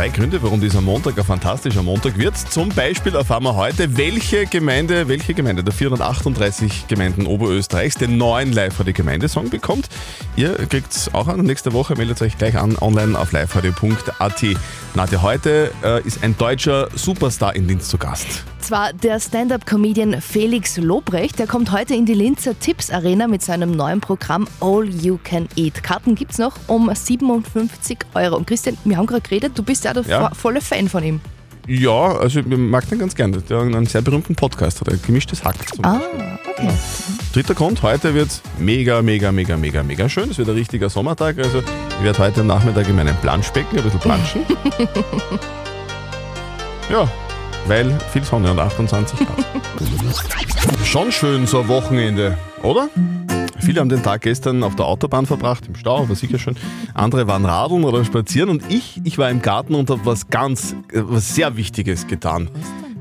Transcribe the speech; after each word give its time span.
Drei 0.00 0.08
Gründe, 0.08 0.42
warum 0.42 0.62
dieser 0.62 0.80
Montag 0.80 1.18
ein 1.18 1.24
fantastischer 1.24 1.82
Montag 1.82 2.16
wird. 2.16 2.34
Zum 2.34 2.70
Beispiel 2.70 3.14
erfahren 3.14 3.42
wir 3.42 3.54
heute, 3.54 3.98
welche 3.98 4.46
Gemeinde, 4.46 5.08
welche 5.08 5.34
Gemeinde 5.34 5.62
der 5.62 5.74
438 5.74 6.86
Gemeinden 6.88 7.26
Oberösterreichs 7.26 7.96
den 7.96 8.16
neuen 8.16 8.50
Live-Radio-Gemeindesong 8.50 9.50
bekommt. 9.50 9.90
Ihr 10.36 10.54
kriegt 10.54 10.90
es 10.92 11.12
auch 11.12 11.28
an. 11.28 11.42
Nächste 11.42 11.74
Woche 11.74 11.96
meldet 11.96 12.22
euch 12.22 12.38
gleich 12.38 12.56
an 12.56 12.78
online 12.80 13.18
auf 13.18 13.32
liveradio.at. 13.32 14.42
Nadja, 14.94 15.20
heute 15.20 15.70
äh, 15.84 16.02
ist 16.06 16.24
ein 16.24 16.34
deutscher 16.38 16.88
Superstar 16.94 17.54
in 17.54 17.68
Linz 17.68 17.90
zu 17.90 17.98
Gast. 17.98 18.44
Zwar 18.60 18.92
der 18.92 19.18
Stand-up-Comedian 19.18 20.20
Felix 20.20 20.76
Lobrecht, 20.76 21.38
der 21.38 21.46
kommt 21.46 21.72
heute 21.72 21.94
in 21.94 22.06
die 22.06 22.14
Linzer 22.14 22.58
Tipps 22.58 22.90
Arena 22.90 23.26
mit 23.26 23.42
seinem 23.42 23.72
neuen 23.72 24.00
Programm 24.00 24.46
All 24.60 24.88
You 24.88 25.18
Can 25.24 25.48
Eat. 25.56 25.82
Karten 25.82 26.14
gibt's 26.14 26.38
noch 26.38 26.54
um 26.66 26.90
57 26.94 27.98
Euro. 28.14 28.36
Und 28.36 28.46
Christian, 28.46 28.76
wir 28.84 28.96
haben 28.96 29.06
gerade 29.06 29.22
geredet, 29.22 29.52
du 29.58 29.62
bist 29.62 29.84
ja 29.84 29.89
der 29.94 30.02
Ja. 30.04 30.26
vo- 30.28 30.34
volle 30.34 30.60
Fan 30.60 30.88
von 30.88 31.02
ihm. 31.04 31.20
Ja, 31.66 32.16
also 32.16 32.40
ich 32.40 32.46
mag 32.46 32.88
den 32.88 32.98
ganz 32.98 33.14
gerne. 33.14 33.38
Der 33.42 33.58
hat 33.58 33.66
einen 33.66 33.86
sehr 33.86 34.02
berühmten 34.02 34.34
Podcast, 34.34 34.80
hat 34.80 34.88
ein 34.88 34.98
gemischtes 35.06 35.44
Hack. 35.44 35.56
Zum 35.74 35.84
Ah, 35.84 36.00
okay. 36.50 36.68
Dritter 37.32 37.54
Grund, 37.54 37.82
heute 37.82 38.12
wird 38.14 38.28
mega, 38.58 39.02
mega, 39.02 39.30
mega, 39.30 39.56
mega, 39.56 39.82
mega 39.82 40.08
schön. 40.08 40.30
Es 40.30 40.38
wird 40.38 40.48
ein 40.48 40.54
richtiger 40.54 40.88
Sommertag. 40.90 41.38
Also 41.38 41.58
ich 41.60 42.04
werde 42.04 42.18
heute 42.18 42.40
am 42.40 42.48
Nachmittag 42.48 42.88
in 42.88 42.96
meinem 42.96 43.14
Planschbecken 43.16 43.78
ein 43.78 43.84
bisschen 43.84 44.00
planschen. 44.00 44.40
ja, 46.90 47.08
weil 47.68 47.96
viel 48.12 48.24
Sonne 48.24 48.50
und 48.50 48.58
28 48.58 49.18
Grad. 49.18 49.44
Schon 50.84 51.12
schön 51.12 51.46
so 51.46 51.60
ein 51.60 51.68
Wochenende, 51.68 52.36
oder? 52.62 52.88
Viele 53.60 53.80
haben 53.80 53.88
den 53.88 54.02
Tag 54.02 54.22
gestern 54.22 54.62
auf 54.64 54.74
der 54.76 54.86
Autobahn 54.86 55.26
verbracht, 55.26 55.66
im 55.68 55.74
Stau, 55.76 56.08
war 56.08 56.16
sicher 56.16 56.38
schön. 56.38 56.56
Andere 56.94 57.26
waren 57.28 57.44
radeln 57.44 57.84
oder 57.84 58.02
spazieren 58.04 58.48
und 58.50 58.62
ich, 58.68 59.00
ich 59.04 59.18
war 59.18 59.30
im 59.30 59.42
Garten 59.42 59.74
und 59.74 59.90
habe 59.90 60.00
was 60.04 60.28
ganz, 60.28 60.72
äh, 60.92 61.02
was 61.04 61.34
sehr 61.34 61.56
Wichtiges 61.56 62.06
getan. 62.06 62.48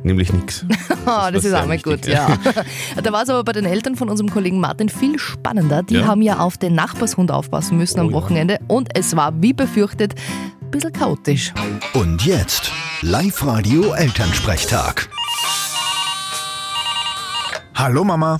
Nämlich 0.03 0.31
nichts. 0.33 0.65
Ah, 1.05 1.31
das 1.31 1.43
war 1.45 1.49
ist 1.51 1.55
auch 1.55 1.65
mal 1.65 1.79
gut, 1.79 2.05
ja. 2.07 2.27
Da 3.03 3.11
war 3.11 3.23
es 3.23 3.29
aber 3.29 3.43
bei 3.43 3.51
den 3.53 3.65
Eltern 3.65 3.95
von 3.95 4.09
unserem 4.09 4.29
Kollegen 4.29 4.59
Martin 4.59 4.89
viel 4.89 5.17
spannender. 5.17 5.81
Die 5.81 5.95
Ja? 5.95 6.05
haben 6.05 6.21
ja 6.21 6.37
auf 6.39 6.57
den 6.57 6.75
Nachbarshund 6.75 7.31
aufpassen 7.31 7.77
müssen 7.77 7.99
Oh 7.99 8.03
am 8.03 8.09
ja. 8.09 8.13
Wochenende 8.15 8.59
und 8.67 8.89
es 8.95 9.15
war, 9.15 9.33
wie 9.41 9.53
befürchtet, 9.53 10.13
ein 10.61 10.71
bisschen 10.71 10.91
chaotisch. 10.93 11.53
Und 11.93 12.23
jetzt 12.25 12.71
Live-Radio-Elternsprechtag. 13.01 15.09
Hallo 17.75 18.03
Mama. 18.03 18.39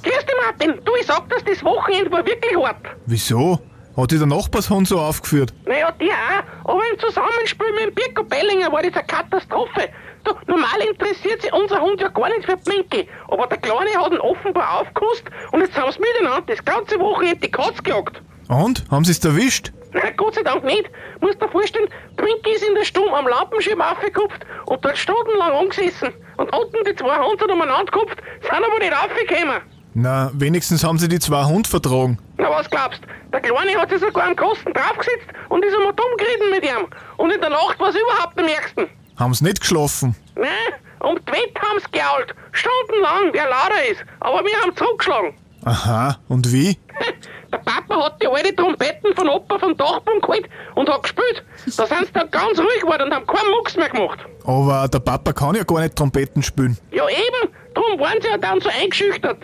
Martin. 0.59 0.83
Du, 0.83 0.91
ich 0.99 1.05
sag 1.05 1.29
das, 1.29 1.43
das 1.43 1.63
Wochenende 1.63 2.11
war 2.11 2.25
wirklich 2.25 2.55
hart. 2.55 2.85
Wieso? 3.05 3.59
Hat 3.97 4.11
dich 4.11 4.19
der 4.19 4.27
Nachbarshund 4.27 4.87
so 4.87 4.99
aufgeführt? 4.99 5.53
Naja, 5.65 5.91
die 5.99 6.09
auch. 6.11 6.71
Aber 6.71 6.81
im 6.91 6.99
Zusammenspiel 6.99 7.71
mit 7.73 7.85
dem 7.85 7.93
Birko 7.93 8.23
Bellinger 8.23 8.71
war 8.71 8.81
das 8.81 8.93
eine 8.93 9.03
Katastrophe. 9.03 9.89
Du, 10.23 10.33
normal 10.47 10.81
interessiert 10.89 11.41
sich 11.41 11.51
unser 11.51 11.81
Hund 11.81 11.99
ja 11.99 12.09
gar 12.09 12.29
nicht 12.29 12.45
für 12.45 12.57
Minki. 12.67 13.07
Aber 13.27 13.47
der 13.47 13.57
Kleine 13.57 13.91
hat 13.97 14.11
ihn 14.11 14.19
offenbar 14.19 14.81
aufgekostet 14.81 15.33
und 15.51 15.61
jetzt 15.61 15.77
haben 15.77 15.91
sie 15.91 15.99
miteinander 15.99 16.43
das 16.47 16.63
ganze 16.63 16.99
Wochenende 16.99 17.39
die 17.39 17.51
Katz 17.51 17.81
gejagt. 17.83 18.21
Und? 18.47 18.85
Haben 18.91 19.05
sie 19.05 19.11
es 19.11 19.23
erwischt? 19.23 19.71
Nein, 19.91 20.13
Gott 20.17 20.35
sei 20.35 20.43
Dank 20.43 20.63
nicht. 20.63 20.89
Musst 21.19 21.41
dir 21.41 21.49
vorstellen, 21.49 21.89
Minki 22.21 22.51
ist 22.51 22.63
in 22.63 22.75
der 22.75 22.83
Stunde 22.83 23.11
am 23.13 23.27
Lampenschirm 23.27 23.81
aufgekupft 23.81 24.45
und 24.65 24.85
dort 24.85 24.97
stundenlang 24.97 25.51
angesessen. 25.51 26.13
Und 26.37 26.55
unten 26.55 26.85
die 26.85 26.95
zwei 26.95 27.17
Hunde 27.17 27.45
umeinander 27.45 27.91
gekupft, 27.91 28.21
sind 28.41 28.53
aber 28.53 28.79
nicht 28.79 28.93
aufgekommen. 28.93 29.61
Na, 30.01 30.31
wenigstens 30.33 30.81
haben 30.85 30.97
sie 30.97 31.09
die 31.09 31.19
zwei 31.19 31.43
Hund 31.43 31.67
vertragen. 31.67 32.17
Na, 32.37 32.49
was 32.49 32.69
glaubst? 32.69 33.01
Der 33.33 33.41
Kleine 33.41 33.77
hat 33.77 33.89
sich 33.89 33.99
sogar 33.99 34.27
am 34.27 34.35
Kosten 34.37 34.71
draufgesetzt 34.71 35.27
und 35.49 35.65
ist 35.65 35.75
einmal 35.75 35.91
dumm 35.93 36.05
geritten 36.17 36.51
mit 36.51 36.63
ihm. 36.63 36.87
Und 37.17 37.31
in 37.31 37.41
der 37.41 37.49
Nacht 37.49 37.77
war 37.79 37.89
es 37.89 37.95
überhaupt 37.95 38.39
am 38.39 38.47
ärgsten. 38.47 38.87
Haben 39.17 39.33
sie 39.33 39.43
nicht 39.43 39.59
geschlafen? 39.59 40.15
Nein, 40.35 40.47
um 41.01 41.17
die 41.17 41.31
Wette 41.33 41.61
haben 41.61 41.79
sie 41.79 41.91
gejault. 41.91 42.33
Stundenlang, 42.53 43.33
wer 43.33 43.49
lauter 43.49 43.91
ist. 43.91 44.05
Aber 44.21 44.39
wir 44.45 44.61
haben 44.61 44.73
zurückgeschlagen. 44.73 45.33
Aha, 45.65 46.17
und 46.29 46.49
wie? 46.53 46.77
Der 47.51 47.57
Papa 47.57 48.05
hat 48.05 48.21
die 48.21 48.27
alte 48.27 48.55
Trompeten 48.55 49.15
von 49.15 49.27
Opa 49.27 49.57
vom 49.57 49.75
Dachboden 49.75 50.21
geholt 50.21 50.47
und 50.75 50.87
hat 50.87 51.01
gespielt. 51.01 51.43
Da 51.77 51.87
sind 51.87 52.05
sie 52.05 52.13
dann 52.13 52.29
ganz 52.29 52.59
ruhig 52.59 52.81
geworden 52.81 53.03
und 53.07 53.13
haben 53.13 53.25
keinen 53.25 53.49
Mucks 53.51 53.75
mehr 53.75 53.89
gemacht. 53.89 54.19
Aber 54.45 54.87
der 54.87 54.99
Papa 54.99 55.33
kann 55.33 55.55
ja 55.55 55.63
gar 55.63 55.81
nicht 55.81 55.95
Trompeten 55.95 56.43
spielen. 56.43 56.77
Ja 56.91 57.09
eben, 57.09 57.51
darum 57.89 57.99
waren 57.99 58.21
sie 58.21 58.27
ja 58.27 58.37
dann 58.37 58.61
so 58.61 58.69
eingeschüchtert. 58.69 59.37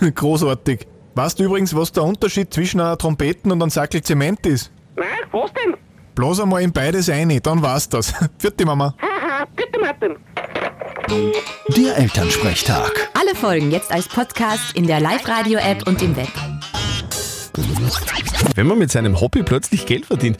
Großartig. 0.14 0.86
Weißt 1.14 1.38
du 1.38 1.44
übrigens, 1.44 1.74
was 1.74 1.92
der 1.92 2.04
Unterschied 2.04 2.52
zwischen 2.52 2.80
einer 2.80 2.96
Trompeten 2.96 3.50
und 3.50 3.62
einem 3.62 3.70
Sackel 3.70 4.02
Zement 4.02 4.44
ist? 4.46 4.70
Nein, 4.96 5.06
was 5.32 5.52
denn? 5.54 5.76
Bloß 6.14 6.40
einmal 6.40 6.62
in 6.62 6.72
beides 6.72 7.08
rein, 7.08 7.38
dann 7.42 7.62
war's 7.62 7.88
das. 7.88 8.12
Vierte 8.38 8.64
Mama. 8.64 8.94
Haha, 9.00 9.46
bitte 9.56 9.78
Martin. 9.80 10.16
Der 11.76 11.96
Elternsprechtag. 11.96 13.10
Alle 13.14 13.34
Folgen 13.34 13.70
jetzt 13.70 13.90
als 13.92 14.08
Podcast 14.08 14.76
in 14.76 14.86
der 14.86 15.00
Live-Radio-App 15.00 15.86
und 15.86 16.02
im 16.02 16.16
Web. 16.16 16.28
Wenn 18.54 18.66
man 18.66 18.78
mit 18.78 18.90
seinem 18.90 19.20
Hobby 19.20 19.42
plötzlich 19.42 19.86
Geld 19.86 20.06
verdient, 20.06 20.38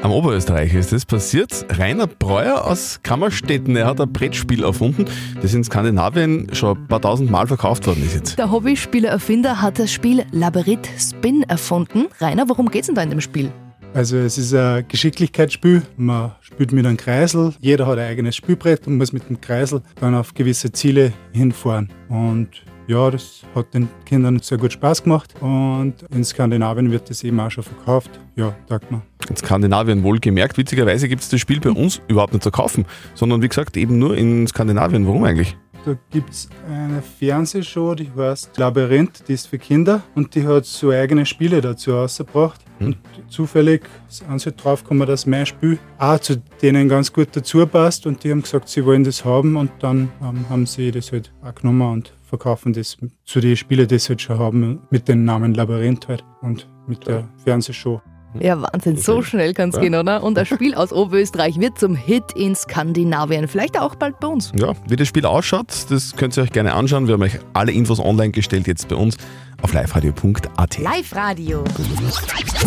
am 0.00 0.10
Oberösterreich 0.10 0.74
ist 0.74 0.92
das 0.92 1.04
passiert. 1.04 1.66
Rainer 1.78 2.06
Breuer 2.06 2.64
aus 2.64 3.00
Kammerstetten, 3.02 3.76
er 3.76 3.86
hat 3.86 4.00
ein 4.00 4.12
Brettspiel 4.12 4.64
erfunden, 4.64 5.04
das 5.40 5.54
in 5.54 5.62
Skandinavien 5.62 6.48
schon 6.52 6.76
ein 6.76 6.88
paar 6.88 7.00
tausend 7.00 7.30
Mal 7.30 7.46
verkauft 7.46 7.86
worden 7.86 8.04
ist 8.04 8.14
jetzt. 8.14 8.38
Der 8.38 8.50
Hobbyspiele-Erfinder 8.50 9.62
hat 9.62 9.78
das 9.78 9.92
Spiel 9.92 10.24
Labyrinth 10.32 10.88
Spin 10.98 11.42
erfunden. 11.44 12.08
Rainer, 12.18 12.48
worum 12.48 12.70
geht's 12.70 12.86
denn 12.86 12.96
da 12.96 13.02
in 13.02 13.10
dem 13.10 13.20
Spiel? 13.20 13.52
Also 13.94 14.16
es 14.16 14.38
ist 14.38 14.54
ein 14.54 14.86
Geschicklichkeitsspiel. 14.88 15.82
Man 15.96 16.32
spielt 16.40 16.72
mit 16.72 16.86
einem 16.86 16.96
Kreisel. 16.96 17.52
Jeder 17.60 17.86
hat 17.86 17.98
ein 17.98 18.08
eigenes 18.08 18.34
Spielbrett 18.34 18.86
und 18.86 18.96
muss 18.96 19.12
mit 19.12 19.28
dem 19.28 19.40
Kreisel 19.40 19.82
dann 20.00 20.14
auf 20.14 20.32
gewisse 20.32 20.72
Ziele 20.72 21.12
hinfahren. 21.32 21.90
Und 22.08 22.48
ja, 22.86 23.10
das 23.10 23.42
hat 23.54 23.74
den 23.74 23.88
Kindern 24.04 24.40
sehr 24.40 24.58
gut 24.58 24.72
Spaß 24.72 25.02
gemacht. 25.02 25.34
Und 25.40 25.94
in 26.10 26.24
Skandinavien 26.24 26.90
wird 26.90 27.08
das 27.10 27.22
eben 27.24 27.38
auch 27.40 27.50
schon 27.50 27.64
verkauft. 27.64 28.10
Ja, 28.36 28.54
sagt 28.68 28.90
man. 28.90 29.02
In 29.28 29.36
Skandinavien 29.36 30.02
wohlgemerkt. 30.02 30.58
Witzigerweise 30.58 31.08
gibt 31.08 31.22
es 31.22 31.28
das 31.28 31.40
Spiel 31.40 31.60
bei 31.60 31.70
uns 31.70 32.00
überhaupt 32.08 32.32
nicht 32.32 32.42
zu 32.42 32.50
kaufen, 32.50 32.86
sondern 33.14 33.42
wie 33.42 33.48
gesagt 33.48 33.76
eben 33.76 33.98
nur 33.98 34.16
in 34.16 34.46
Skandinavien. 34.46 35.06
Warum 35.06 35.24
eigentlich? 35.24 35.56
Da 35.84 35.96
gibt 36.10 36.30
es 36.30 36.48
eine 36.70 37.02
Fernsehshow, 37.02 37.96
die 37.96 38.08
heißt 38.16 38.56
Labyrinth, 38.56 39.24
die 39.26 39.32
ist 39.32 39.48
für 39.48 39.58
Kinder 39.58 40.00
und 40.14 40.32
die 40.36 40.46
hat 40.46 40.64
so 40.64 40.90
eigene 40.90 41.26
Spiele 41.26 41.60
dazu 41.60 41.92
rausgebracht. 41.92 42.60
Und 42.78 42.98
zufällig 43.28 43.82
sind 44.08 44.40
sie 44.40 44.52
drauf 44.52 44.82
gekommen, 44.82 45.06
dass 45.08 45.26
mein 45.26 45.44
Spiel 45.44 45.78
auch 45.98 46.20
zu 46.20 46.36
denen 46.60 46.88
ganz 46.88 47.12
gut 47.12 47.28
dazu 47.32 47.66
passt 47.66 48.06
und 48.06 48.22
die 48.22 48.30
haben 48.30 48.42
gesagt, 48.42 48.68
sie 48.68 48.84
wollen 48.84 49.02
das 49.02 49.24
haben 49.24 49.56
und 49.56 49.72
dann 49.80 50.10
ähm, 50.20 50.44
haben 50.48 50.66
sie 50.66 50.92
das 50.92 51.10
halt 51.10 51.32
auch 51.42 51.54
genommen 51.54 51.92
und 51.92 52.12
verkaufen 52.32 52.72
das 52.72 52.96
zu 53.26 53.40
den 53.40 53.58
Spielen, 53.58 53.86
die 53.86 53.98
sie 53.98 54.08
halt 54.08 54.22
schon 54.22 54.38
haben, 54.38 54.80
mit 54.88 55.06
dem 55.06 55.26
Namen 55.26 55.52
Labyrinth 55.52 56.08
halt 56.08 56.24
und 56.40 56.66
mit 56.86 57.06
der 57.06 57.28
Fernsehshow. 57.44 58.00
Ja, 58.40 58.58
Wahnsinn, 58.62 58.96
so 58.96 59.20
schnell 59.20 59.52
kann's 59.52 59.78
gehen, 59.78 59.94
oder? 59.94 60.22
Und 60.22 60.34
das 60.38 60.48
Spiel 60.48 60.74
aus 60.74 60.94
Oberösterreich 60.94 61.60
wird 61.60 61.78
zum 61.78 61.94
Hit 61.94 62.24
in 62.34 62.54
Skandinavien. 62.56 63.48
Vielleicht 63.48 63.78
auch 63.78 63.96
bald 63.96 64.18
bei 64.18 64.28
uns. 64.28 64.50
Ja, 64.56 64.72
wie 64.88 64.96
das 64.96 65.08
Spiel 65.08 65.26
ausschaut, 65.26 65.66
das 65.90 66.16
könnt 66.16 66.34
ihr 66.38 66.44
euch 66.44 66.52
gerne 66.52 66.72
anschauen. 66.72 67.06
Wir 67.06 67.12
haben 67.12 67.22
euch 67.22 67.38
alle 67.52 67.72
Infos 67.72 68.00
online 68.00 68.30
gestellt, 68.30 68.66
jetzt 68.66 68.88
bei 68.88 68.96
uns 68.96 69.18
auf 69.60 69.74
liveradio.at. 69.74 70.78
Live-Radio. 70.78 71.62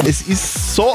Es 0.05 0.21
ist 0.21 0.75
so 0.75 0.93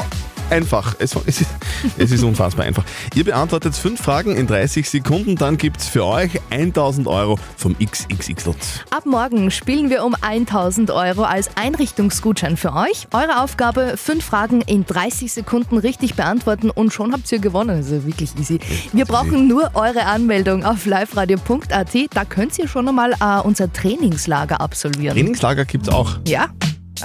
einfach. 0.51 0.95
Es, 0.99 1.15
es, 1.25 1.41
ist, 1.41 1.49
es 1.97 2.11
ist 2.11 2.23
unfassbar 2.23 2.65
einfach. 2.65 2.83
Ihr 3.15 3.23
beantwortet 3.23 3.75
fünf 3.75 4.01
Fragen 4.01 4.35
in 4.35 4.47
30 4.47 4.89
Sekunden, 4.89 5.35
dann 5.35 5.57
gibt 5.57 5.81
es 5.81 5.87
für 5.87 6.05
euch 6.05 6.39
1000 6.49 7.07
Euro 7.07 7.39
vom 7.57 7.75
XXX-Lot. 7.77 8.57
Ab 8.89 9.05
morgen 9.05 9.51
spielen 9.51 9.89
wir 9.89 10.03
um 10.03 10.15
1000 10.19 10.91
Euro 10.91 11.23
als 11.23 11.49
Einrichtungsgutschein 11.55 12.57
für 12.57 12.73
euch. 12.73 13.07
Eure 13.13 13.41
Aufgabe, 13.43 13.95
fünf 13.97 14.25
Fragen 14.25 14.61
in 14.61 14.85
30 14.85 15.31
Sekunden 15.31 15.77
richtig 15.77 16.15
beantworten 16.15 16.69
und 16.69 16.93
schon 16.93 17.13
habt 17.13 17.31
ihr 17.31 17.39
gewonnen. 17.39 17.77
Also 17.77 18.05
wirklich 18.05 18.31
easy. 18.37 18.59
Wir 18.93 19.05
brauchen 19.05 19.47
nur 19.47 19.71
eure 19.75 20.05
Anmeldung 20.05 20.63
auf 20.63 20.85
liveradio.at. 20.85 21.95
Da 22.13 22.25
könnt 22.25 22.57
ihr 22.59 22.67
schon 22.67 22.87
einmal 22.87 23.13
äh, 23.13 23.41
unser 23.41 23.71
Trainingslager 23.71 24.61
absolvieren. 24.61 25.15
Trainingslager 25.15 25.65
gibt 25.65 25.87
es 25.87 25.93
auch. 25.93 26.19
Ja, 26.27 26.49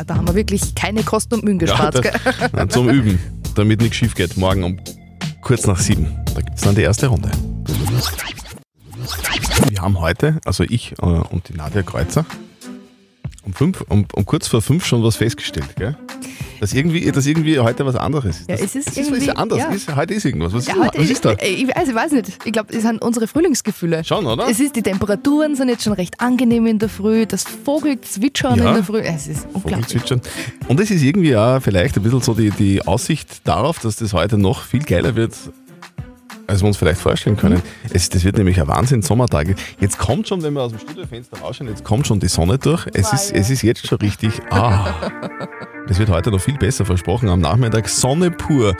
da 0.04 0.16
haben 0.16 0.26
wir 0.26 0.34
wirklich 0.34 0.74
keine 0.74 1.02
Kosten 1.02 1.34
und 1.34 1.44
Mühen 1.44 1.58
gespart. 1.58 1.94
das- 1.96 2.02
gell? 2.02 2.12
Na, 2.52 2.68
zum 2.68 2.88
Üben, 2.88 3.18
damit 3.54 3.80
nichts 3.80 3.96
schief 3.96 4.14
geht. 4.14 4.36
Morgen 4.36 4.62
um 4.64 4.78
kurz 5.42 5.66
nach 5.66 5.78
sieben. 5.78 6.08
Da 6.34 6.40
gibt 6.40 6.56
es 6.56 6.62
dann 6.62 6.74
die 6.74 6.82
erste 6.82 7.06
Runde. 7.06 7.30
Wir 9.70 9.80
haben 9.80 10.00
heute, 10.00 10.38
also 10.44 10.64
ich 10.64 10.92
äh, 11.00 11.04
und 11.04 11.48
die 11.48 11.54
Nadja 11.54 11.82
Kreuzer, 11.82 12.24
um, 13.44 13.52
fünf, 13.52 13.82
um, 13.88 14.06
um 14.14 14.26
kurz 14.26 14.48
vor 14.48 14.60
fünf 14.62 14.84
schon 14.86 15.02
was 15.02 15.16
festgestellt. 15.16 15.76
Gell? 15.76 15.96
Dass 16.60 16.72
irgendwie, 16.74 17.10
dass 17.10 17.26
irgendwie 17.26 17.58
heute 17.58 17.84
was 17.86 17.96
anderes 17.96 18.40
ist. 18.40 18.48
Ja, 18.48 18.54
es 18.56 18.74
ist 18.74 18.88
es 18.90 18.96
irgendwie- 18.96 19.26
ist 19.26 19.36
anders. 19.36 19.58
ja. 19.58 19.68
Ist, 19.70 19.94
heute 19.96 20.14
ist 20.14 20.24
irgendwas. 20.24 20.52
Was, 20.52 20.66
Ja, 20.66 20.74
ist, 20.74 20.98
was 20.98 21.10
ist 21.10 21.24
da? 21.24 21.32
Ich, 21.40 21.66
weiß, 21.68 21.88
ich 21.88 21.94
weiß 21.94 22.12
nicht. 22.12 22.28
Ich 22.44 22.52
glaube, 22.52 22.72
es 22.74 22.82
sind 22.82 23.02
unsere 23.02 23.26
Frühlingsgefühle. 23.26 24.04
Schon, 24.04 24.26
oder? 24.26 24.48
Es 24.48 24.60
ist, 24.60 24.76
die 24.76 24.82
Temperaturen 24.82 25.54
sind 25.56 25.68
jetzt 25.68 25.84
schon 25.84 25.92
recht 25.92 26.20
angenehm 26.20 26.66
in 26.66 26.78
der 26.78 26.88
Früh, 26.88 27.26
das 27.26 27.44
Vogelzwitschern 27.64 28.58
Ja. 28.58 28.68
in 28.68 28.74
der 28.76 28.84
Früh. 28.84 29.00
Es 29.00 29.26
ist 29.26 29.46
unglaublich. 29.52 29.62
Vogelzwitschern. 29.86 30.20
Und 30.68 30.80
es 30.80 30.90
ist 30.90 31.02
irgendwie 31.02 31.36
auch 31.36 31.60
vielleicht 31.60 31.96
ein 31.96 32.02
bisschen 32.02 32.20
so 32.22 32.34
die, 32.34 32.50
die 32.50 32.86
Aussicht 32.86 33.40
darauf, 33.44 33.78
dass 33.80 33.96
das 33.96 34.12
heute 34.12 34.38
noch 34.38 34.62
viel 34.62 34.82
geiler 34.82 35.14
wird, 35.16 35.34
als 36.46 36.62
wir 36.62 36.68
uns 36.68 36.76
vielleicht 36.76 37.00
vorstellen 37.00 37.36
können. 37.36 37.62
Es, 37.92 38.08
das 38.08 38.24
wird 38.24 38.36
nämlich 38.36 38.60
ein 38.60 38.68
Wahnsinn, 38.68 39.02
Sommertage. 39.02 39.54
Jetzt 39.80 39.98
kommt 39.98 40.28
schon, 40.28 40.42
wenn 40.42 40.54
wir 40.54 40.62
aus 40.62 40.72
dem 40.72 40.80
Studiofenster 40.80 41.38
rausschauen, 41.38 41.68
jetzt 41.68 41.84
kommt 41.84 42.06
schon 42.06 42.20
die 42.20 42.28
Sonne 42.28 42.58
durch. 42.58 42.86
Es 42.94 43.12
ist, 43.12 43.32
es 43.32 43.50
ist 43.50 43.62
jetzt 43.62 43.86
schon 43.86 43.98
richtig, 43.98 44.40
ah, 44.50 44.94
das 45.88 45.98
wird 45.98 46.08
heute 46.08 46.30
noch 46.30 46.40
viel 46.40 46.56
besser 46.56 46.84
versprochen. 46.84 47.28
Am 47.28 47.40
Nachmittag 47.40 47.88
Sonne 47.88 48.30
pur 48.30 48.76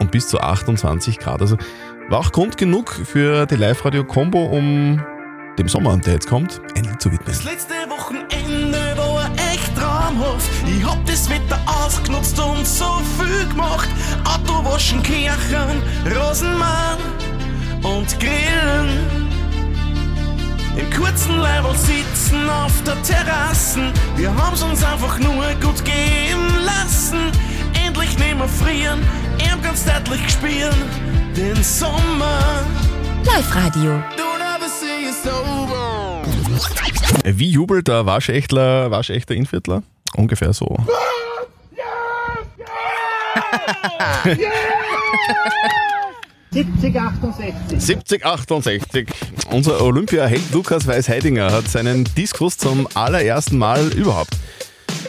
und 0.00 0.10
bis 0.10 0.28
zu 0.28 0.40
28 0.40 1.18
Grad. 1.18 1.40
Also 1.40 1.56
war 2.08 2.20
auch 2.20 2.32
Grund 2.32 2.56
genug 2.56 2.90
für 2.90 3.46
die 3.46 3.56
Live-Radio-Kombo, 3.56 4.44
um 4.44 5.02
dem 5.58 5.68
Sommer, 5.68 5.96
der 5.98 6.14
jetzt 6.14 6.28
kommt, 6.28 6.60
ein 6.76 6.84
Lied 6.84 7.00
zu 7.00 7.10
widmen. 7.10 7.28
Das 7.28 7.44
letzte 7.44 7.74
Wochenende 7.88 8.78
war 8.96 9.30
echt 9.52 9.76
traumhaft. 9.76 10.50
Ich 10.66 10.84
hab 10.84 11.04
das 11.06 11.30
Wetter 11.30 11.60
ausgenutzt 11.66 12.38
und 12.40 12.66
so 12.66 13.00
viel 13.18 13.48
gemacht. 13.48 13.83
Autowaschen, 14.94 15.02
Kirchen, 15.02 15.82
Rosenmann 16.16 16.98
und 17.82 18.20
Grillen. 18.20 18.88
Im 20.76 20.90
kurzen 20.90 21.38
Leibel 21.38 21.74
sitzen 21.76 22.48
auf 22.48 22.72
der 22.84 23.00
Terrassen. 23.02 23.92
Wir 24.16 24.34
haben's 24.34 24.62
uns 24.62 24.82
einfach 24.84 25.18
nur 25.18 25.46
gut 25.60 25.84
gehen 25.84 26.64
lassen. 26.64 27.30
Endlich 27.86 28.18
nehmen 28.18 28.40
wir 28.40 28.48
frieren, 28.48 29.00
er 29.38 29.56
ganz 29.58 29.84
deutlich 29.84 30.30
spüren. 30.30 30.74
Den 31.36 31.62
Sommer. 31.62 32.64
Live-Radio. 33.24 34.02
Don't 34.16 34.40
ever 34.40 34.68
say 34.68 35.08
it's 35.08 35.26
over. 35.26 36.22
Wie 37.24 37.50
jubelt 37.50 37.88
der 37.88 38.06
Waschechtler, 38.06 38.90
Waschechter 38.90 39.34
Inviertler? 39.34 39.82
Ungefähr 40.16 40.52
so. 40.52 40.76
7068. 47.78 49.08
Unser 49.50 49.82
Olympiaheld 49.82 50.52
Lukas 50.52 50.86
Weiß-Heidinger 50.86 51.50
hat 51.50 51.68
seinen 51.68 52.04
Diskus 52.16 52.56
zum 52.56 52.86
allerersten 52.94 53.58
Mal 53.58 53.88
überhaupt 53.92 54.36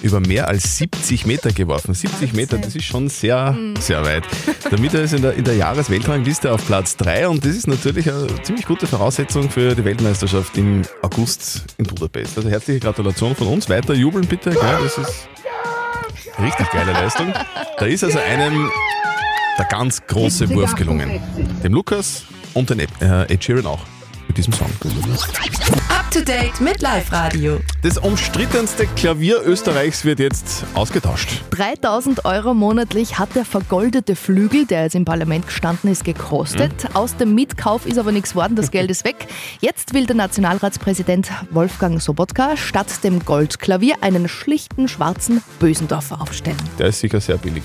über 0.02 0.19
mehr 0.19 0.48
als 0.48 0.78
70 0.78 1.25
Meter 1.25 1.52
geworfen. 1.52 1.94
70 1.94 2.34
Meter, 2.34 2.57
das 2.57 2.75
ist 2.75 2.86
schon 2.86 3.10
sehr, 3.10 3.57
sehr 3.80 4.04
weit. 4.06 4.24
Damit 4.69 4.94
er 4.94 5.04
ist 5.04 5.13
in 5.13 5.22
der, 5.22 5.34
in 5.34 5.44
der 5.44 5.56
Jahresweltrangliste 5.56 6.51
auf 6.51 6.66
Platz 6.66 6.96
3 6.98 7.28
und 7.28 7.44
das 7.44 7.56
ist 7.56 7.68
natürlich 7.68 8.10
eine 8.10 8.28
ziemlich 8.44 8.66
gute 8.66 8.88
Voraussetzung 8.88 9.50
für 9.50 9.74
die 9.75 9.84
Weltmeisterschaft 9.84 10.58
im 10.58 10.84
August 11.01 11.66
in 11.78 11.86
Budapest. 11.86 12.38
Also 12.38 12.50
herzliche 12.50 12.80
Gratulation 12.80 13.36
von 13.36 13.48
uns. 13.48 13.69
Weiter 13.69 13.94
jubeln 13.94 14.28
bitte. 14.28 14.51
Gell? 14.51 14.80
Das 14.84 14.98
ist 14.98 15.28
richtig 16.40 16.69
geile 16.72 16.92
Leistung. 16.92 17.34
Da 17.78 17.86
ist 17.86 18.04
also 18.04 18.19
einem 18.19 18.69
der 19.57 19.66
ganz 19.66 20.06
große 20.06 20.50
Wurf 20.50 20.75
gelungen. 20.75 21.22
Dem 21.63 21.74
Lukas 21.74 22.24
und 22.54 22.69
den 22.69 22.80
Ed, 22.80 22.90
äh, 23.02 23.24
Ed 23.34 23.44
Sheeran 23.44 23.66
auch 23.66 23.86
mit 24.28 24.38
diesem 24.38 24.54
Song. 24.54 24.69
To 26.15 26.21
date 26.21 26.62
mit 26.62 26.81
Live-Radio. 26.81 27.59
Das 27.81 27.97
umstrittenste 27.97 28.88
Klavier 28.95 29.41
Österreichs 29.44 30.06
wird 30.06 30.19
jetzt 30.19 30.63
ausgetauscht. 30.73 31.41
3000 31.50 32.23
Euro 32.23 32.53
monatlich 32.53 33.19
hat 33.19 33.35
der 33.35 33.44
vergoldete 33.44 34.15
Flügel, 34.15 34.65
der 34.65 34.83
jetzt 34.83 34.95
im 34.95 35.03
Parlament 35.03 35.47
gestanden 35.47 35.91
ist, 35.91 36.06
gekostet. 36.06 36.71
Aus 36.94 37.17
dem 37.17 37.35
Mietkauf 37.35 37.85
ist 37.85 37.97
aber 37.97 38.13
nichts 38.13 38.29
geworden, 38.29 38.56
das 38.56 38.71
Geld 38.71 38.89
ist 38.91 39.03
weg. 39.03 39.27
Jetzt 39.59 39.94
will 39.94 40.06
der 40.06 40.15
Nationalratspräsident 40.15 41.29
Wolfgang 41.51 42.01
Sobotka 42.01 42.56
statt 42.56 43.03
dem 43.03 43.25
Goldklavier 43.25 43.95
einen 44.00 44.29
schlichten 44.29 44.88
schwarzen 44.88 45.44
Bösendorfer 45.59 46.21
aufstellen. 46.21 46.56
Der 46.79 46.88
ist 46.88 47.01
sicher 47.01 47.19
sehr 47.19 47.35
billig. 47.35 47.63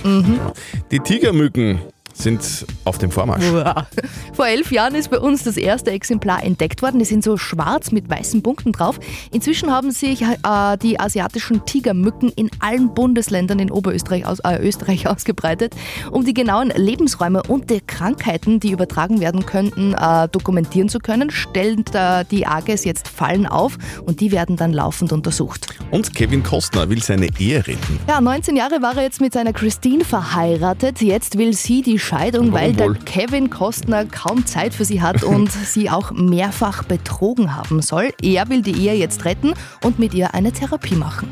Die 0.91 0.99
Tigermücken 0.99 1.83
sind 2.21 2.67
auf 2.85 2.99
dem 2.99 3.11
Vormarsch. 3.11 3.45
Uah. 3.51 3.87
Vor 4.33 4.47
elf 4.47 4.71
Jahren 4.73 4.95
ist 4.95 5.11
bei 5.11 5.19
uns 5.19 5.43
das 5.43 5.57
erste 5.57 5.91
Exemplar 5.91 6.45
entdeckt 6.45 6.83
worden. 6.83 6.99
Die 6.99 7.05
sind 7.05 7.25
so 7.25 7.37
schwarz 7.37 7.93
mit 7.93 8.09
weißen 8.09 8.43
Punkten 8.43 8.73
drauf. 8.73 9.01
Inzwischen 9.33 9.71
haben 9.71 9.91
sich 9.91 10.23
äh, 10.23 10.77
die 10.83 11.01
asiatischen 11.01 11.65
Tigermücken 11.65 12.31
in 12.31 12.51
allen 12.61 12.95
Bundesländern 12.95 13.59
in 13.59 13.71
Oberösterreich 13.71 14.27
aus, 14.27 14.41
äh, 14.41 14.59
Österreich 14.59 15.07
ausgebreitet. 15.09 15.75
Um 16.11 16.25
die 16.25 16.35
genauen 16.35 16.73
Lebensräume 16.75 17.43
und 17.43 17.71
die 17.71 17.81
Krankheiten, 17.81 18.61
die 18.61 18.71
übertragen 18.71 19.21
werden 19.21 19.47
könnten, 19.47 19.95
äh, 19.95 20.29
dokumentieren 20.29 20.89
zu 20.89 20.99
können, 20.99 21.31
stellt 21.31 21.95
äh, 21.95 22.25
die 22.31 22.47
AGES 22.47 22.85
jetzt 22.85 23.09
Fallen 23.09 23.47
auf 23.47 23.79
und 24.05 24.21
die 24.21 24.33
werden 24.33 24.57
dann 24.57 24.73
laufend 24.73 25.13
untersucht. 25.13 25.69
Und 25.91 26.15
Kevin 26.15 26.43
Kostner 26.43 26.89
will 26.89 27.03
seine 27.03 27.29
Ehe 27.39 27.67
retten. 27.67 27.99
Ja, 28.09 28.21
19 28.21 28.57
Jahre 28.57 28.83
war 28.83 28.97
er 28.97 29.03
jetzt 29.03 29.21
mit 29.21 29.33
seiner 29.33 29.53
Christine 29.53 30.05
verheiratet. 30.05 31.01
Jetzt 31.01 31.39
will 31.39 31.53
sie 31.55 31.83
die 31.83 31.99
Scheidung, 32.11 32.53
weil 32.53 32.73
der? 32.73 32.93
Kevin 32.95 33.51
Kostner 33.51 34.05
kaum 34.05 34.45
Zeit 34.45 34.75
für 34.75 34.85
sie 34.85 35.01
hat 35.01 35.23
und 35.23 35.53
sie 35.53 35.91
auch 35.91 36.11
mehrfach 36.11 36.83
betrogen 36.83 37.55
haben 37.55 37.83
soll. 37.83 38.11
Er 38.21 38.49
will 38.49 38.63
die 38.63 38.73
Ehe 38.73 38.95
jetzt 38.95 39.25
retten 39.25 39.55
und 39.85 40.01
mit 40.01 40.13
ihr 40.13 40.35
eine 40.35 40.51
Therapie 40.51 40.97
machen. 40.97 41.29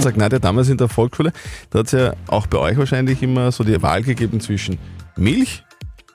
Sagt 0.00 0.16
Nadja 0.16 0.38
damals 0.38 0.70
in 0.70 0.78
der 0.78 0.88
Volksschule, 0.88 1.30
da 1.68 1.80
hat 1.80 1.86
es 1.86 1.92
ja 1.92 2.14
auch 2.26 2.46
bei 2.46 2.56
euch 2.56 2.78
wahrscheinlich 2.78 3.22
immer 3.22 3.52
so 3.52 3.64
die 3.64 3.82
Wahl 3.82 4.02
gegeben 4.02 4.40
zwischen 4.40 4.78
Milch, 5.14 5.62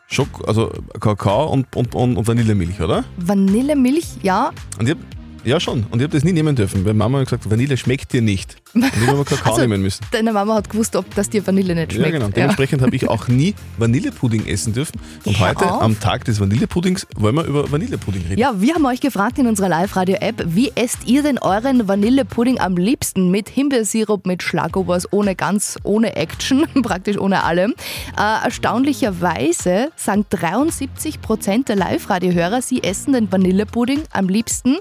Schok 0.08 0.48
also 0.48 0.72
Kakao 1.00 1.46
und, 1.54 1.76
und, 1.76 1.94
und, 1.94 2.18
und 2.18 2.28
Vanillemilch, 2.28 2.82
oder? 2.82 3.04
Vanillemilch, 3.18 4.08
ja. 4.24 4.52
Und 4.80 4.90
ich 4.90 4.96
hab, 4.96 5.21
ja 5.44 5.60
schon, 5.60 5.86
und 5.90 6.00
ich 6.00 6.04
habe 6.04 6.14
das 6.14 6.24
nie 6.24 6.34
nehmen 6.34 6.56
dürfen, 6.56 6.86
weil 6.86 6.94
Mama 6.94 7.20
hat 7.20 7.26
gesagt, 7.26 7.50
Vanille 7.50 7.78
schmeckt 7.78 8.14
dir 8.14 8.22
nicht. 8.22 8.58
Und 8.74 8.86
ich 8.86 9.08
habe 9.08 9.24
Kakao 9.26 9.54
Also, 9.54 9.62
nehmen 9.62 9.82
müssen. 9.82 10.06
Deine 10.12 10.32
Mama 10.34 10.56
hat 10.56 10.70
gewusst, 10.70 10.96
ob 10.96 11.14
das 11.16 11.30
dir 11.30 11.46
Vanille 11.46 11.76
nicht 11.76 11.94
schmeckt. 11.94 12.14
Ja, 12.14 12.20
genau. 12.20 12.30
Dementsprechend 12.30 12.82
habe 12.82 12.96
ich 12.96 13.08
auch 13.10 13.28
nie 13.28 13.54
Vanillepudding 13.78 14.46
essen 14.48 14.74
dürfen. 14.74 15.00
Und 15.26 15.40
Hör 15.40 15.50
heute, 15.50 15.72
auf. 15.72 15.82
am 15.82 16.00
Tag 16.00 16.26
des 16.26 16.40
Vanillepuddings, 16.40 17.06
wollen 17.16 17.36
wir 17.36 17.44
über 17.46 17.72
Vanillepudding 17.72 18.24
reden. 18.24 18.40
Ja, 18.40 18.60
wir 18.62 18.76
haben 18.76 18.86
euch 18.86 19.02
gefragt 19.02 19.40
in 19.40 19.48
unserer 19.48 19.70
Live-Radio-App, 19.70 20.44
wie 20.48 20.72
esst 20.76 21.00
ihr 21.06 21.24
denn 21.24 21.38
euren 21.40 21.88
Vanillepudding 21.88 22.60
am 22.60 22.78
liebsten? 22.78 23.30
Mit 23.32 23.50
Himbeersirup, 23.50 24.26
mit 24.26 24.44
Schlagobers, 24.44 25.12
ohne 25.12 25.36
ganz, 25.36 25.78
ohne 25.84 26.16
Action, 26.16 26.66
praktisch 26.84 27.18
ohne 27.18 27.44
allem. 27.44 27.74
Äh, 28.18 28.46
erstaunlicherweise 28.46 29.92
sagen 29.96 30.26
73% 30.30 31.66
der 31.66 31.76
Live-Radio-Hörer, 31.76 32.62
sie 32.62 32.84
essen 32.84 33.14
den 33.14 33.32
Vanillepudding 33.32 34.04
am 34.12 34.30
liebsten 34.30 34.78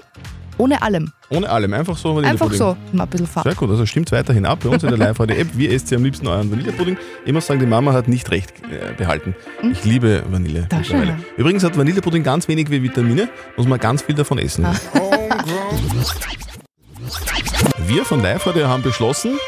ohne 0.61 0.81
allem. 0.81 1.11
Ohne 1.29 1.49
allem, 1.49 1.73
einfach 1.73 1.97
so 1.97 2.17
Einfach 2.17 2.53
so, 2.53 2.77
mal 2.91 3.03
ein 3.03 3.09
bisschen 3.09 3.25
Farbe. 3.25 3.49
Sehr 3.49 3.57
gut, 3.57 3.69
also 3.71 3.85
stimmt 3.85 4.11
weiterhin 4.11 4.45
ab 4.45 4.59
bei 4.63 4.69
uns 4.69 4.83
in 4.83 4.89
der 4.89 4.97
Live-Radio-App. 4.97 5.47
Wie 5.55 5.67
esst 5.67 5.91
ihr 5.91 5.97
am 5.97 6.03
liebsten 6.03 6.27
euren 6.27 6.51
Vanillepudding? 6.51 6.97
Ich 7.25 7.33
muss 7.33 7.47
sagen, 7.47 7.59
die 7.59 7.65
Mama 7.65 7.93
hat 7.93 8.07
nicht 8.07 8.29
recht 8.29 8.53
äh, 8.69 8.93
behalten. 8.95 9.35
Ich 9.71 9.83
liebe 9.83 10.23
Vanille. 10.29 10.67
Da 10.69 10.77
mittlerweile. 10.77 11.17
schau 11.19 11.41
Übrigens 11.41 11.63
hat 11.63 11.77
Vanillepudding 11.77 12.21
ganz 12.21 12.47
wenig 12.47 12.69
wie 12.69 12.83
Vitamine, 12.83 13.29
muss 13.57 13.67
man 13.67 13.79
ganz 13.79 14.03
viel 14.03 14.13
davon 14.13 14.37
essen. 14.37 14.65
Ah. 14.65 14.75
Wir 17.87 18.05
von 18.05 18.21
Live-Radio 18.21 18.67
haben 18.67 18.83
beschlossen, 18.83 19.39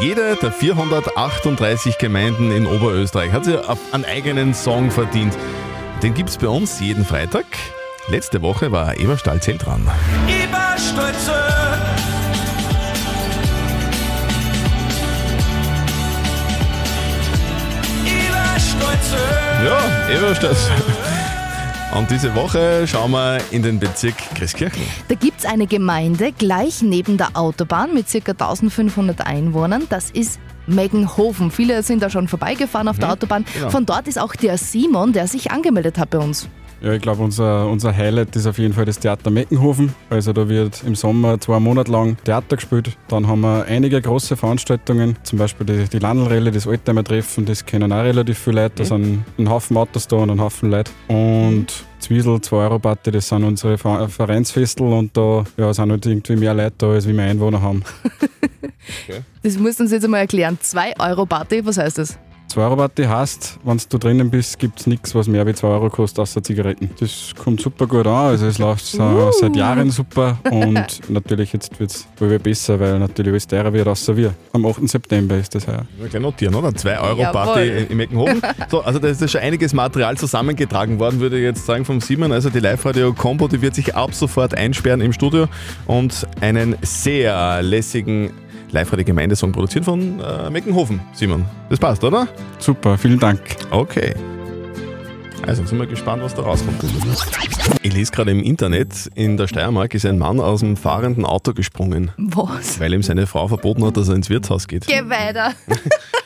jede 0.00 0.36
der 0.36 0.52
438 0.52 1.98
Gemeinden 1.98 2.52
in 2.52 2.66
Oberösterreich 2.66 3.32
hat 3.32 3.44
sich 3.44 3.56
einen 3.92 4.04
eigenen 4.04 4.54
Song 4.54 4.90
verdient. 4.90 5.36
Den 6.02 6.14
gibt 6.14 6.30
es 6.30 6.38
bei 6.38 6.48
uns 6.48 6.80
jeden 6.80 7.04
Freitag. 7.04 7.44
Letzte 8.08 8.42
Woche 8.42 8.72
war 8.72 8.98
Eberstahl-Zell 8.98 9.58
dran. 9.58 9.88
Ich 10.26 10.52
war 10.52 10.76
stolz. 10.76 11.30
Ich 18.04 18.32
war 18.32 18.58
stolz. 18.58 19.14
Ja, 19.64 20.14
Eberstadt. 20.16 20.56
Und 21.96 22.10
diese 22.10 22.34
Woche 22.34 22.86
schauen 22.88 23.12
wir 23.12 23.38
in 23.52 23.62
den 23.62 23.78
Bezirk 23.78 24.16
Christkirchen. 24.34 24.82
Da 25.08 25.14
gibt 25.14 25.38
es 25.38 25.46
eine 25.46 25.66
Gemeinde 25.68 26.32
gleich 26.32 26.82
neben 26.82 27.18
der 27.18 27.36
Autobahn 27.36 27.94
mit 27.94 28.06
ca. 28.10 28.32
1500 28.32 29.24
Einwohnern. 29.24 29.84
Das 29.90 30.10
ist 30.10 30.40
Meggenhofen. 30.66 31.50
Viele 31.52 31.82
sind 31.84 32.02
da 32.02 32.10
schon 32.10 32.26
vorbeigefahren 32.26 32.88
auf 32.88 32.98
der 32.98 33.12
Autobahn. 33.12 33.44
genau. 33.54 33.70
Von 33.70 33.86
dort 33.86 34.08
ist 34.08 34.18
auch 34.18 34.34
der 34.34 34.58
Simon, 34.58 35.12
der 35.12 35.28
sich 35.28 35.52
angemeldet 35.52 35.98
hat 35.98 36.10
bei 36.10 36.18
uns. 36.18 36.48
Ja, 36.82 36.92
ich 36.92 37.00
glaube, 37.00 37.22
unser, 37.22 37.68
unser 37.68 37.96
Highlight 37.96 38.34
ist 38.34 38.44
auf 38.46 38.58
jeden 38.58 38.74
Fall 38.74 38.84
das 38.84 38.98
Theater 38.98 39.30
Meckenhofen. 39.30 39.94
Also 40.10 40.32
da 40.32 40.48
wird 40.48 40.82
im 40.84 40.96
Sommer 40.96 41.38
zwei 41.38 41.60
Monate 41.60 41.92
lang 41.92 42.16
Theater 42.24 42.56
gespielt. 42.56 42.96
Dann 43.06 43.28
haben 43.28 43.42
wir 43.42 43.66
einige 43.66 44.02
große 44.02 44.36
Veranstaltungen, 44.36 45.16
zum 45.22 45.38
Beispiel 45.38 45.64
die, 45.64 45.88
die 45.88 46.00
Landelrelle, 46.00 46.50
das 46.50 46.66
Oldtimer-Treffen, 46.66 47.44
das 47.44 47.64
kennen 47.64 47.92
auch 47.92 48.02
relativ 48.02 48.36
viele 48.38 48.62
Leute. 48.62 48.74
Da 48.78 48.84
sind 48.84 49.22
ein 49.38 49.48
Haufen 49.48 49.76
Autos 49.76 50.08
da 50.08 50.16
und 50.16 50.30
ein 50.30 50.40
Haufen 50.40 50.70
Leute. 50.72 50.90
Und 51.06 51.66
Zwiesel, 52.00 52.40
2 52.40 52.56
Euro 52.56 52.80
Party, 52.80 53.12
das 53.12 53.28
sind 53.28 53.44
unsere 53.44 53.78
Ver- 53.78 54.08
Vereinsfestel 54.08 54.84
und 54.84 55.16
da 55.16 55.44
ja, 55.56 55.72
sind 55.72 55.92
halt 55.92 56.04
irgendwie 56.04 56.34
mehr 56.34 56.52
Leute 56.52 56.74
da, 56.78 56.90
als 56.90 57.06
wir 57.06 57.16
Einwohner 57.22 57.62
haben. 57.62 57.84
Das 59.44 59.56
musst 59.58 59.78
du 59.78 59.84
uns 59.84 59.92
jetzt 59.92 60.04
einmal 60.04 60.20
erklären. 60.20 60.58
2 60.60 60.94
Euro 60.98 61.24
Party, 61.26 61.64
was 61.64 61.78
heißt 61.78 61.98
das? 61.98 62.18
2 62.52 62.60
Euro 62.60 62.76
Party 62.76 63.04
heißt, 63.04 63.60
wenn 63.64 63.80
du 63.88 63.96
drin 63.96 64.30
bist, 64.30 64.58
gibt 64.58 64.80
es 64.80 64.86
nichts, 64.86 65.14
was 65.14 65.26
mehr 65.26 65.46
wie 65.46 65.54
2 65.54 65.68
Euro 65.68 65.88
kostet, 65.88 66.18
außer 66.18 66.42
Zigaretten. 66.42 66.90
Das 67.00 67.32
kommt 67.42 67.62
super 67.62 67.86
gut 67.86 68.06
an, 68.06 68.26
also 68.26 68.46
es 68.46 68.58
läuft 68.58 68.92
äh, 68.92 69.32
seit 69.40 69.56
Jahren 69.56 69.90
super 69.90 70.38
und 70.50 71.08
natürlich 71.08 71.54
jetzt 71.54 71.80
wird 71.80 71.92
es 71.92 72.06
wohl 72.18 72.28
wieder 72.28 72.40
besser, 72.40 72.78
weil 72.78 72.98
natürlich 72.98 73.32
alles 73.32 73.46
teurer 73.46 73.72
wird, 73.72 73.88
außer 73.88 74.14
wir. 74.18 74.34
Am 74.52 74.66
8. 74.66 74.86
September 74.86 75.38
ist 75.38 75.54
das 75.54 75.66
heuer. 75.66 75.86
Mal 75.98 76.10
gleich 76.10 76.22
notieren, 76.22 76.54
oder? 76.54 76.74
2 76.74 77.00
Euro 77.00 77.22
Party 77.32 77.60
Jawohl. 77.60 77.86
im 77.88 78.00
Eckenhofen. 78.00 78.42
So, 78.68 78.82
also 78.82 78.98
da 78.98 79.08
ist 79.08 79.22
ja 79.22 79.28
schon 79.28 79.40
einiges 79.40 79.72
Material 79.72 80.18
zusammengetragen 80.18 80.98
worden, 80.98 81.20
würde 81.20 81.38
ich 81.38 81.44
jetzt 81.44 81.64
sagen, 81.64 81.86
vom 81.86 82.02
Simon. 82.02 82.32
Also 82.32 82.50
die 82.50 82.60
Live-Radio-Combo, 82.60 83.48
die 83.48 83.62
wird 83.62 83.74
sich 83.74 83.96
ab 83.96 84.12
sofort 84.12 84.54
einsperren 84.54 85.00
im 85.00 85.14
Studio 85.14 85.46
und 85.86 86.26
einen 86.42 86.76
sehr 86.82 87.62
lässigen 87.62 88.30
Live-Radio-Gemeindesong 88.72 89.52
produzieren 89.52 89.84
von 89.84 90.20
äh, 90.20 90.50
Meckenhofen, 90.50 91.00
Simon. 91.12 91.44
Das 91.68 91.78
passt, 91.78 92.02
oder? 92.02 92.26
Super, 92.58 92.98
vielen 92.98 93.18
Dank. 93.18 93.40
Okay. 93.70 94.14
Also 95.46 95.64
sind 95.64 95.78
wir 95.78 95.86
gespannt, 95.86 96.22
was 96.22 96.34
da 96.34 96.42
rauskommt. 96.42 96.82
Ich 97.82 97.92
lese 97.92 98.12
gerade 98.12 98.30
im 98.30 98.42
Internet, 98.42 99.10
in 99.14 99.36
der 99.36 99.48
Steiermark 99.48 99.92
ist 99.92 100.06
ein 100.06 100.16
Mann 100.16 100.40
aus 100.40 100.60
dem 100.60 100.76
fahrenden 100.76 101.24
Auto 101.24 101.52
gesprungen, 101.52 102.12
Was? 102.16 102.78
weil 102.78 102.94
ihm 102.94 103.02
seine 103.02 103.26
Frau 103.26 103.48
verboten 103.48 103.84
hat, 103.84 103.96
dass 103.96 104.08
er 104.08 104.14
ins 104.14 104.30
Wirtshaus 104.30 104.68
geht. 104.68 104.86
Geh 104.86 105.02
weiter. 105.08 105.52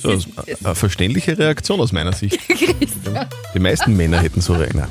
So, 0.00 0.10
das 0.12 0.26
ist 0.46 0.64
eine 0.66 0.74
verständliche 0.74 1.38
Reaktion 1.38 1.80
aus 1.80 1.92
meiner 1.92 2.12
Sicht. 2.12 2.38
Die 3.54 3.58
meisten 3.58 3.96
Männer 3.96 4.18
hätten 4.20 4.40
so 4.40 4.54
reagiert. 4.54 4.88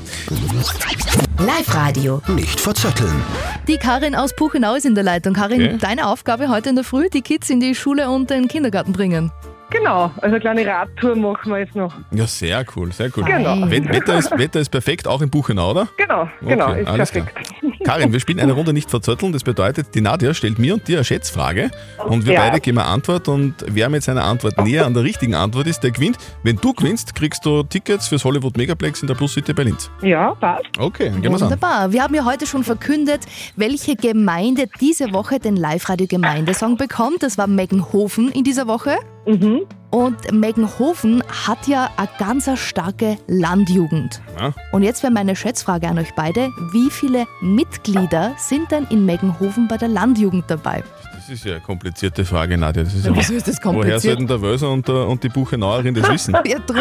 Live-Radio. 1.38 2.20
Nicht 2.28 2.60
verzetteln. 2.60 3.22
Die 3.68 3.76
Karin 3.76 4.14
aus 4.14 4.34
Puchenau 4.34 4.74
ist 4.74 4.86
in 4.86 4.94
der 4.94 5.04
Leitung. 5.04 5.34
Karin, 5.34 5.58
Okay. 5.62 5.76
deine 5.80 6.06
Aufgabe 6.08 6.48
heute 6.48 6.68
in 6.70 6.74
der 6.76 6.84
Früh, 6.84 7.08
die 7.12 7.22
Kids 7.22 7.50
in 7.50 7.60
die 7.60 7.74
Schule 7.74 8.10
und 8.10 8.30
den 8.30 8.48
Kindergarten 8.48 8.92
bringen. 8.92 9.30
Genau, 9.70 10.04
also 10.16 10.22
eine 10.26 10.40
kleine 10.40 10.66
Radtour 10.66 11.14
machen 11.16 11.52
wir 11.52 11.58
jetzt 11.58 11.74
noch. 11.76 11.92
Ja, 12.10 12.26
sehr 12.26 12.64
cool, 12.74 12.90
sehr 12.92 13.10
cool. 13.16 13.24
Genau. 13.24 13.70
Wet- 13.70 13.88
Wetter 13.88 14.18
ist, 14.18 14.30
Wetter 14.38 14.60
ist 14.60 14.70
perfekt, 14.70 15.06
auch 15.06 15.20
in 15.20 15.28
Buchenau, 15.30 15.70
oder? 15.72 15.88
Genau, 15.96 16.28
genau, 16.40 16.72
ist 16.72 16.88
alles 16.88 17.10
perfekt. 17.12 17.34
Klar. 17.34 17.68
Karin, 17.84 18.12
wir 18.12 18.20
spielen 18.20 18.40
eine 18.40 18.52
Runde 18.52 18.72
nicht 18.72 18.90
verzötteln. 18.90 19.32
Das 19.32 19.44
bedeutet, 19.44 19.94
die 19.94 20.00
Nadja 20.00 20.34
stellt 20.34 20.58
mir 20.58 20.74
und 20.74 20.88
dir 20.88 20.98
eine 20.98 21.04
Schätzfrage 21.04 21.70
und 22.06 22.26
wir 22.26 22.34
Ja. 22.34 22.40
beide 22.40 22.60
geben 22.60 22.78
eine 22.78 22.88
Antwort 22.88 23.28
und 23.28 23.54
wer 23.66 23.88
mit 23.88 24.02
seiner 24.02 24.24
Antwort 24.24 24.58
näher 24.64 24.84
an 24.86 24.94
der 24.94 25.04
richtigen 25.04 25.34
Antwort 25.34 25.66
ist, 25.66 25.80
der 25.80 25.90
gewinnt. 25.92 26.16
Wenn 26.42 26.56
du 26.56 26.72
gewinnst, 26.72 27.14
kriegst 27.14 27.44
du 27.44 27.62
Tickets 27.62 28.08
fürs 28.08 28.24
Hollywood 28.24 28.56
Megaplex 28.56 29.02
in 29.02 29.06
der 29.08 29.14
Plus 29.14 29.34
City 29.34 29.52
bei 29.52 29.62
Linz. 29.64 29.90
Ja, 30.02 30.34
passt. 30.34 30.64
Okay, 30.78 31.10
dann 31.10 31.22
gehen 31.22 31.30
wir's 31.32 31.42
an. 31.42 31.50
Wunderbar. 31.50 31.92
Wir 31.92 32.02
haben 32.02 32.14
ja 32.14 32.24
heute 32.24 32.46
schon 32.46 32.64
verkündet, 32.64 33.20
welche 33.56 33.94
Gemeinde 33.96 34.64
diese 34.80 35.12
Woche 35.12 35.38
den 35.38 35.56
Live-Radio-Gemeindesong 35.56 36.76
bekommt. 36.76 37.22
Das 37.22 37.38
war 37.38 37.46
Meggenhofen 37.46 38.30
in 38.32 38.44
dieser 38.44 38.66
Woche. 38.66 38.96
Mhm. 39.28 39.60
Und 39.90 40.32
Meggenhofen 40.32 41.22
hat 41.46 41.66
ja 41.66 41.90
eine 41.96 42.08
ganz 42.18 42.48
starke 42.58 43.16
Landjugend. 43.26 44.20
Ja. 44.38 44.52
Und 44.72 44.82
jetzt 44.82 45.02
wäre 45.02 45.12
meine 45.12 45.34
Schätzfrage 45.36 45.88
an 45.88 45.98
euch 45.98 46.14
beide. 46.14 46.50
Wie 46.72 46.90
viele 46.90 47.26
Mitglieder 47.40 48.32
sind 48.36 48.70
denn 48.70 48.86
in 48.90 49.04
Meggenhofen 49.06 49.66
bei 49.68 49.76
der 49.76 49.88
Landjugend 49.88 50.44
dabei? 50.48 50.82
Das 51.14 51.28
ist 51.30 51.44
ja 51.44 51.52
eine 51.52 51.60
komplizierte 51.62 52.24
Frage, 52.24 52.56
Nadja. 52.58 52.84
Das 52.84 52.94
ist 52.94 53.06
ja, 53.06 53.14
Wieso 53.14 53.34
ist 53.34 53.48
das 53.48 53.56
woher 53.62 53.72
kompliziert? 53.72 54.02
sollten 54.02 54.26
der 54.26 54.40
Wölser 54.42 54.70
und, 54.70 54.88
der, 54.88 55.06
und 55.06 55.22
die 55.22 55.28
Buchenauerin 55.28 55.94
das 55.94 56.10
wissen? 56.10 56.34
Ja, 56.46 56.58
drum. 56.58 56.78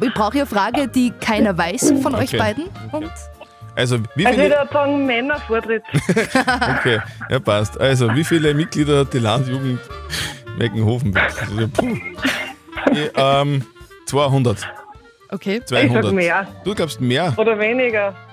Ich 0.00 0.12
brauche 0.14 0.32
eine 0.38 0.46
Frage, 0.46 0.88
die 0.88 1.10
keiner 1.10 1.56
weiß 1.56 1.94
von 2.02 2.14
euch 2.14 2.28
Okay. 2.34 2.38
beiden. 2.38 2.64
Und 2.92 3.10
Also, 3.74 3.98
wie 4.14 4.26
Also 4.26 4.38
ich 4.40 4.44
viele, 4.46 4.56
würde 4.58 4.72
sagen 4.72 5.06
Männervortritt. 5.06 5.82
okay, 6.78 7.00
ja 7.30 7.38
passt. 7.40 7.78
Also, 7.80 8.14
wie 8.14 8.24
viele 8.24 8.52
Mitglieder 8.54 9.00
hat 9.00 9.12
die 9.14 9.18
Landjugend 9.18 9.80
Meckenhofen? 10.56 11.12
Puh. 11.74 11.96
Ich, 12.92 13.10
ähm, 13.16 13.64
200. 14.06 14.66
okay. 15.30 15.60
200. 15.64 15.96
Ich 15.96 16.02
sag 16.02 16.12
mehr. 16.12 16.46
Du 16.64 16.74
glaubst 16.74 17.00
mehr? 17.00 17.34
Oder 17.36 17.58
weniger. 17.58 18.14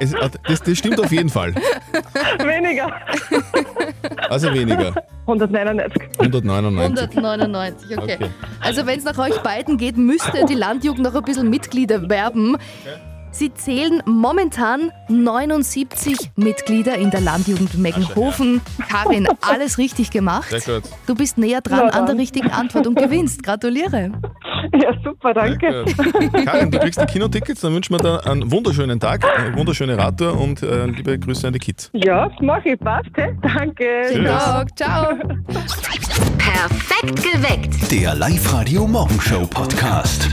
Es, 0.00 0.12
äh, 0.12 0.30
das, 0.46 0.62
das 0.62 0.78
stimmt 0.78 1.00
auf 1.00 1.10
jeden 1.10 1.28
Fall. 1.28 1.54
weniger. 2.38 2.92
Also 4.28 4.52
weniger. 4.52 4.94
199. 5.22 6.02
199. 6.18 7.16
199, 7.16 7.98
okay. 7.98 8.14
Okay. 8.14 8.30
Also 8.60 8.86
wenn 8.86 8.98
es 8.98 9.04
nach 9.04 9.18
euch 9.18 9.38
beiden 9.42 9.76
geht, 9.76 9.96
müsste 9.96 10.44
die 10.46 10.54
Landjugend 10.54 11.02
noch 11.02 11.14
ein 11.14 11.22
bisschen 11.22 11.50
Mitglieder 11.50 12.08
werben. 12.08 12.56
Sie 13.30 13.52
zählen 13.54 14.02
momentan 14.06 14.90
79 15.08 16.32
Mitglieder 16.36 16.96
in 16.96 17.10
der 17.10 17.20
Landjugend 17.20 17.78
Meggenhofen. 17.78 18.60
Karin, 18.88 19.28
alles 19.40 19.78
richtig 19.78 20.10
gemacht. 20.10 20.48
Sehr 20.48 20.80
gut. 20.80 20.90
Du 21.06 21.14
bist 21.14 21.38
näher 21.38 21.60
dran 21.60 21.90
an 21.90 22.06
der 22.06 22.16
richtigen 22.16 22.50
Antwort 22.50 22.86
und 22.86 22.98
gewinnst. 22.98 23.42
Gratuliere. 23.42 24.12
Ja, 24.72 24.92
super, 25.04 25.34
danke. 25.34 25.84
Karin, 26.44 26.70
du 26.70 26.78
kriegst 26.78 27.00
die 27.00 27.06
Kinotickets, 27.06 27.60
dann 27.60 27.74
wünschen 27.74 27.94
wir 27.94 27.98
dir 27.98 28.26
einen 28.26 28.50
wunderschönen 28.50 28.98
Tag, 28.98 29.24
eine 29.24 29.56
wunderschöne 29.56 29.96
Radtour 29.96 30.38
und 30.38 30.62
äh, 30.62 30.86
liebe 30.86 31.18
Grüße 31.18 31.46
an 31.46 31.52
die 31.52 31.58
Kids. 31.58 31.90
Ja, 31.92 32.30
mach 32.40 32.64
ich, 32.64 32.78
passt. 32.80 33.10
Danke. 33.42 33.84
Schönen 34.12 34.26
Tag. 34.26 34.76
Ciao. 34.76 35.14
Perfekt 36.38 37.22
geweckt. 37.22 37.92
Der 37.92 38.14
Live-Radio 38.14 38.86
Morgenshow 38.86 39.46
Podcast. 39.46 40.28